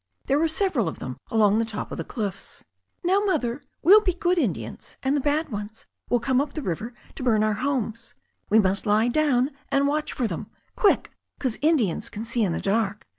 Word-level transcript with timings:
There 0.25 0.39
were 0.39 0.47
several 0.47 0.87
of 0.87 0.97
them 0.97 1.17
along 1.29 1.59
the 1.59 1.63
top 1.63 1.91
of 1.91 1.99
the 1.99 2.03
cliffs. 2.03 2.63
"Now, 3.03 3.19
Mother, 3.19 3.61
we'll 3.83 4.01
be 4.01 4.15
good 4.15 4.39
Indians, 4.39 4.97
and 5.03 5.15
the 5.15 5.21
bad 5.21 5.49
ones 5.49 5.85
will 6.09 6.19
come 6.19 6.41
up 6.41 6.53
the 6.53 6.63
river 6.63 6.95
to 7.13 7.21
bum 7.21 7.43
our 7.43 7.53
homes. 7.53 8.15
We 8.49 8.57
must 8.57 8.87
lie 8.87 9.09
down 9.09 9.51
and 9.69 9.85
watch 9.87 10.11
for 10.11 10.25
them. 10.25 10.47
Quick 10.75 11.09
f 11.11 11.15
'Cause 11.39 11.59
Indians 11.61 12.09
can 12.09 12.25
see 12.25 12.41
in 12.43 12.51
the 12.51 12.59
dark. 12.59 13.05